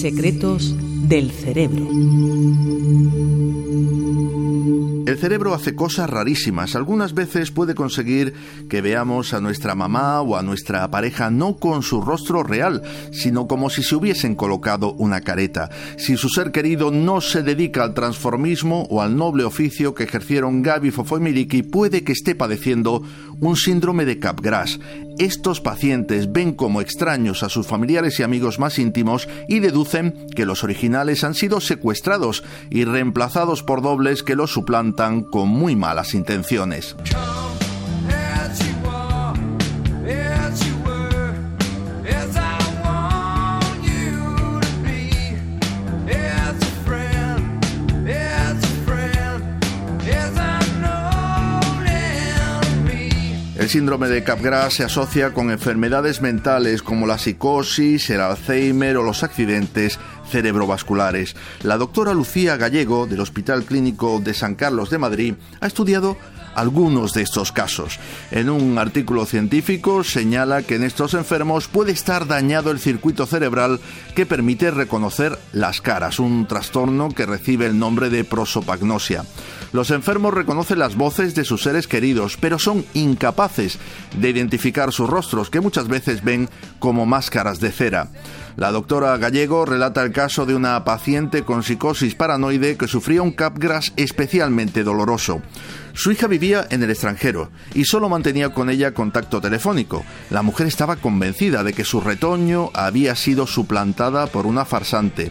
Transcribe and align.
Secretos 0.00 0.76
del 1.08 1.32
cerebro. 1.32 1.88
Cerebro 5.28 5.52
hace 5.52 5.74
cosas 5.74 6.08
rarísimas. 6.08 6.74
Algunas 6.74 7.12
veces 7.12 7.50
puede 7.50 7.74
conseguir 7.74 8.32
que 8.70 8.80
veamos 8.80 9.34
a 9.34 9.42
nuestra 9.42 9.74
mamá 9.74 10.22
o 10.22 10.38
a 10.38 10.42
nuestra 10.42 10.90
pareja 10.90 11.30
no 11.30 11.56
con 11.56 11.82
su 11.82 12.00
rostro 12.00 12.42
real, 12.42 12.82
sino 13.12 13.46
como 13.46 13.68
si 13.68 13.82
se 13.82 13.94
hubiesen 13.94 14.34
colocado 14.34 14.94
una 14.94 15.20
careta. 15.20 15.68
Si 15.98 16.16
su 16.16 16.30
ser 16.30 16.50
querido 16.50 16.90
no 16.90 17.20
se 17.20 17.42
dedica 17.42 17.84
al 17.84 17.92
transformismo 17.92 18.86
o 18.88 19.02
al 19.02 19.18
noble 19.18 19.44
oficio 19.44 19.94
que 19.94 20.04
ejercieron 20.04 20.62
Gaby 20.62 20.92
Fofo 20.92 21.18
y 21.18 21.20
Miliki, 21.20 21.62
puede 21.62 22.04
que 22.04 22.12
esté 22.12 22.34
padeciendo 22.34 23.02
un 23.38 23.54
síndrome 23.54 24.06
de 24.06 24.18
Capgras. 24.18 24.80
Estos 25.18 25.60
pacientes 25.60 26.32
ven 26.32 26.52
como 26.52 26.80
extraños 26.80 27.42
a 27.42 27.48
sus 27.48 27.66
familiares 27.66 28.20
y 28.20 28.22
amigos 28.22 28.60
más 28.60 28.78
íntimos 28.78 29.28
y 29.48 29.58
deducen 29.58 30.14
que 30.34 30.46
los 30.46 30.62
originales 30.62 31.24
han 31.24 31.34
sido 31.34 31.60
secuestrados 31.60 32.44
y 32.70 32.84
reemplazados 32.84 33.64
por 33.64 33.82
dobles 33.82 34.22
que 34.22 34.36
los 34.36 34.52
suplantan 34.52 35.17
con 35.24 35.48
muy 35.48 35.76
malas 35.76 36.14
intenciones. 36.14 36.96
El 53.68 53.72
síndrome 53.72 54.08
de 54.08 54.24
Capgras 54.24 54.72
se 54.72 54.84
asocia 54.84 55.34
con 55.34 55.50
enfermedades 55.50 56.22
mentales 56.22 56.80
como 56.80 57.06
la 57.06 57.18
psicosis, 57.18 58.08
el 58.08 58.22
Alzheimer 58.22 58.96
o 58.96 59.02
los 59.02 59.22
accidentes 59.22 59.98
cerebrovasculares. 60.28 61.36
La 61.62 61.76
doctora 61.76 62.14
Lucía 62.14 62.56
Gallego 62.56 63.06
del 63.06 63.20
Hospital 63.20 63.64
Clínico 63.64 64.20
de 64.20 64.34
San 64.34 64.54
Carlos 64.54 64.90
de 64.90 64.98
Madrid 64.98 65.34
ha 65.60 65.66
estudiado 65.66 66.16
algunos 66.58 67.12
de 67.12 67.22
estos 67.22 67.52
casos. 67.52 67.98
En 68.30 68.50
un 68.50 68.78
artículo 68.78 69.26
científico 69.26 70.02
señala 70.02 70.62
que 70.62 70.74
en 70.74 70.82
estos 70.82 71.14
enfermos 71.14 71.68
puede 71.68 71.92
estar 71.92 72.26
dañado 72.26 72.70
el 72.70 72.80
circuito 72.80 73.26
cerebral 73.26 73.80
que 74.16 74.26
permite 74.26 74.70
reconocer 74.72 75.38
las 75.52 75.80
caras, 75.80 76.18
un 76.18 76.46
trastorno 76.46 77.10
que 77.10 77.26
recibe 77.26 77.66
el 77.66 77.78
nombre 77.78 78.10
de 78.10 78.24
prosopagnosia. 78.24 79.24
Los 79.72 79.90
enfermos 79.90 80.34
reconocen 80.34 80.78
las 80.78 80.96
voces 80.96 81.34
de 81.34 81.44
sus 81.44 81.62
seres 81.62 81.86
queridos, 81.86 82.36
pero 82.40 82.58
son 82.58 82.84
incapaces 82.94 83.78
de 84.18 84.30
identificar 84.30 84.92
sus 84.92 85.08
rostros, 85.08 85.50
que 85.50 85.60
muchas 85.60 85.86
veces 85.88 86.24
ven 86.24 86.48
como 86.78 87.06
máscaras 87.06 87.60
de 87.60 87.70
cera. 87.70 88.08
La 88.58 88.72
doctora 88.72 89.16
Gallego 89.18 89.64
relata 89.64 90.02
el 90.02 90.10
caso 90.10 90.44
de 90.44 90.52
una 90.52 90.82
paciente 90.82 91.44
con 91.44 91.62
psicosis 91.62 92.16
paranoide 92.16 92.76
que 92.76 92.88
sufría 92.88 93.22
un 93.22 93.30
capgras 93.30 93.92
especialmente 93.94 94.82
doloroso. 94.82 95.40
Su 95.92 96.10
hija 96.10 96.26
vivía 96.26 96.66
en 96.70 96.82
el 96.82 96.90
extranjero 96.90 97.52
y 97.72 97.84
solo 97.84 98.08
mantenía 98.08 98.52
con 98.52 98.68
ella 98.68 98.94
contacto 98.94 99.40
telefónico. 99.40 100.04
La 100.30 100.42
mujer 100.42 100.66
estaba 100.66 100.96
convencida 100.96 101.62
de 101.62 101.72
que 101.72 101.84
su 101.84 102.00
retoño 102.00 102.70
había 102.74 103.14
sido 103.14 103.46
suplantada 103.46 104.26
por 104.26 104.44
una 104.44 104.64
farsante. 104.64 105.30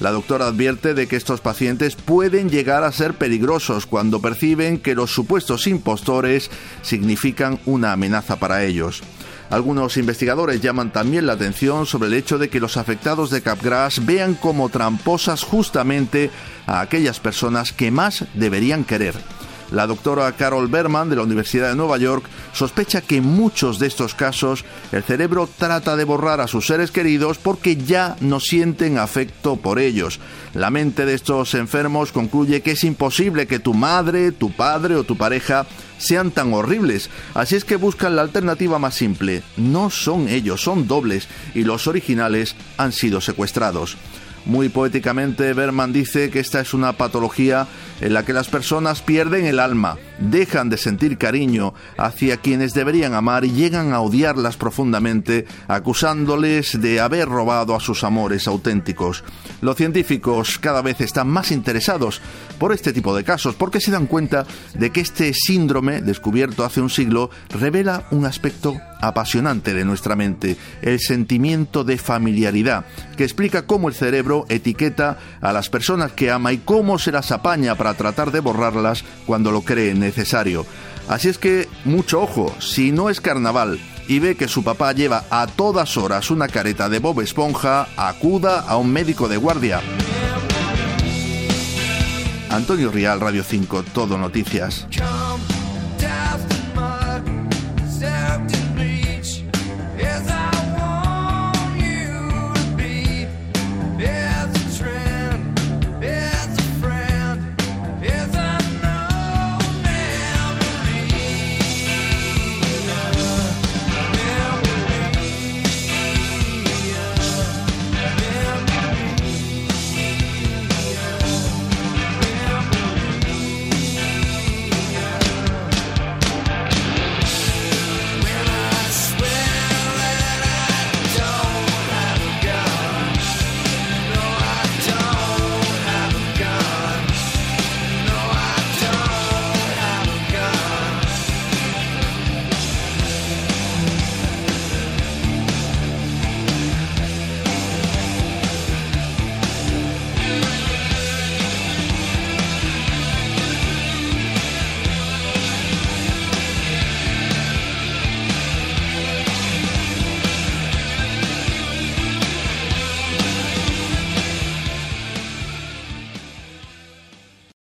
La 0.00 0.10
doctora 0.10 0.46
advierte 0.46 0.92
de 0.92 1.06
que 1.06 1.16
estos 1.16 1.40
pacientes 1.40 1.96
pueden 1.96 2.50
llegar 2.50 2.84
a 2.84 2.92
ser 2.92 3.14
peligrosos 3.14 3.86
cuando 3.86 4.20
perciben 4.20 4.80
que 4.80 4.94
los 4.94 5.10
supuestos 5.10 5.66
impostores 5.66 6.50
significan 6.82 7.58
una 7.64 7.92
amenaza 7.92 8.36
para 8.36 8.64
ellos. 8.64 9.02
Algunos 9.50 9.96
investigadores 9.96 10.60
llaman 10.60 10.92
también 10.92 11.26
la 11.26 11.34
atención 11.34 11.86
sobre 11.86 12.08
el 12.08 12.14
hecho 12.14 12.38
de 12.38 12.48
que 12.48 12.60
los 12.60 12.76
afectados 12.76 13.30
de 13.30 13.42
Capgras 13.42 14.04
vean 14.04 14.34
como 14.34 14.68
tramposas 14.68 15.44
justamente 15.44 16.30
a 16.66 16.80
aquellas 16.80 17.20
personas 17.20 17.72
que 17.72 17.90
más 17.90 18.24
deberían 18.34 18.84
querer. 18.84 19.14
La 19.72 19.86
doctora 19.86 20.30
Carol 20.32 20.68
Berman 20.68 21.10
de 21.10 21.16
la 21.16 21.22
Universidad 21.22 21.70
de 21.70 21.76
Nueva 21.76 21.98
York 21.98 22.24
sospecha 22.52 23.00
que 23.00 23.16
en 23.16 23.24
muchos 23.24 23.78
de 23.78 23.88
estos 23.88 24.14
casos 24.14 24.64
el 24.92 25.02
cerebro 25.02 25.48
trata 25.58 25.96
de 25.96 26.04
borrar 26.04 26.40
a 26.40 26.46
sus 26.46 26.66
seres 26.66 26.90
queridos 26.90 27.38
porque 27.38 27.76
ya 27.76 28.16
no 28.20 28.38
sienten 28.40 28.98
afecto 28.98 29.56
por 29.56 29.78
ellos. 29.78 30.20
La 30.54 30.70
mente 30.70 31.04
de 31.04 31.14
estos 31.14 31.54
enfermos 31.54 32.12
concluye 32.12 32.62
que 32.62 32.72
es 32.72 32.84
imposible 32.84 33.46
que 33.46 33.58
tu 33.58 33.74
madre, 33.74 34.32
tu 34.32 34.52
padre 34.52 34.94
o 34.96 35.04
tu 35.04 35.16
pareja 35.16 35.66
sean 35.98 36.30
tan 36.30 36.52
horribles. 36.52 37.10
Así 37.34 37.56
es 37.56 37.64
que 37.64 37.76
buscan 37.76 38.16
la 38.16 38.22
alternativa 38.22 38.78
más 38.78 38.94
simple. 38.94 39.42
No 39.56 39.90
son 39.90 40.28
ellos, 40.28 40.62
son 40.62 40.86
dobles 40.86 41.28
y 41.54 41.64
los 41.64 41.86
originales 41.86 42.54
han 42.76 42.92
sido 42.92 43.20
secuestrados. 43.20 43.96
Muy 44.46 44.68
poéticamente, 44.68 45.52
Berman 45.54 45.92
dice 45.92 46.30
que 46.30 46.38
esta 46.38 46.60
es 46.60 46.72
una 46.72 46.92
patología 46.92 47.66
en 48.00 48.14
la 48.14 48.24
que 48.24 48.32
las 48.32 48.46
personas 48.46 49.02
pierden 49.02 49.44
el 49.44 49.58
alma, 49.58 49.98
dejan 50.20 50.70
de 50.70 50.76
sentir 50.76 51.18
cariño 51.18 51.74
hacia 51.98 52.36
quienes 52.36 52.72
deberían 52.72 53.14
amar 53.14 53.44
y 53.44 53.50
llegan 53.50 53.92
a 53.92 54.00
odiarlas 54.00 54.56
profundamente, 54.56 55.46
acusándoles 55.66 56.80
de 56.80 57.00
haber 57.00 57.28
robado 57.28 57.74
a 57.74 57.80
sus 57.80 58.04
amores 58.04 58.46
auténticos. 58.46 59.24
Los 59.62 59.76
científicos 59.76 60.60
cada 60.60 60.80
vez 60.80 61.00
están 61.00 61.26
más 61.26 61.50
interesados 61.50 62.20
por 62.60 62.72
este 62.72 62.92
tipo 62.92 63.16
de 63.16 63.24
casos 63.24 63.56
porque 63.56 63.80
se 63.80 63.90
dan 63.90 64.06
cuenta 64.06 64.46
de 64.74 64.90
que 64.90 65.00
este 65.00 65.34
síndrome, 65.34 66.02
descubierto 66.02 66.64
hace 66.64 66.80
un 66.80 66.90
siglo, 66.90 67.30
revela 67.50 68.06
un 68.12 68.26
aspecto 68.26 68.80
apasionante 69.00 69.74
de 69.74 69.84
nuestra 69.84 70.16
mente, 70.16 70.56
el 70.82 71.00
sentimiento 71.00 71.84
de 71.84 71.98
familiaridad, 71.98 72.84
que 73.16 73.24
explica 73.24 73.62
cómo 73.62 73.88
el 73.88 73.94
cerebro 73.94 74.46
etiqueta 74.48 75.18
a 75.40 75.52
las 75.52 75.68
personas 75.68 76.12
que 76.12 76.30
ama 76.30 76.52
y 76.52 76.58
cómo 76.58 76.98
se 76.98 77.12
las 77.12 77.32
apaña 77.32 77.74
para 77.74 77.94
tratar 77.94 78.30
de 78.32 78.40
borrarlas 78.40 79.04
cuando 79.26 79.50
lo 79.52 79.62
cree 79.62 79.94
necesario. 79.94 80.66
Así 81.08 81.28
es 81.28 81.38
que, 81.38 81.68
mucho 81.84 82.20
ojo, 82.20 82.54
si 82.58 82.90
no 82.92 83.10
es 83.10 83.20
carnaval 83.20 83.78
y 84.08 84.18
ve 84.18 84.36
que 84.36 84.48
su 84.48 84.64
papá 84.64 84.92
lleva 84.92 85.24
a 85.30 85.46
todas 85.46 85.96
horas 85.96 86.30
una 86.30 86.48
careta 86.48 86.88
de 86.88 86.98
Bob 86.98 87.20
Esponja, 87.20 87.88
acuda 87.96 88.60
a 88.60 88.76
un 88.76 88.92
médico 88.92 89.28
de 89.28 89.36
guardia. 89.36 89.80
Antonio 92.50 92.90
Rial, 92.90 93.20
Radio 93.20 93.42
5, 93.44 93.84
Todo 93.92 94.16
Noticias. 94.16 94.86